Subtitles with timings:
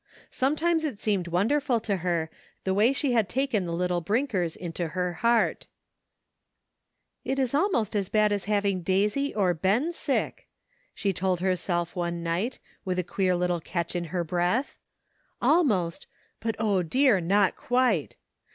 [0.31, 2.31] Sometimes it seemed wonderful to her,
[2.63, 5.67] the way she had taken the little Brinkers into her heart,
[7.23, 10.47] "It is almost as bad as having Daisy or Ben sick,"
[10.95, 13.49] she told herself one night, with a queer DARK DAYS.
[13.49, 14.79] 163 little catch in her breath.
[15.39, 16.07] "Almost,
[16.39, 17.19] but O, dear!
[17.21, 18.15] not quite.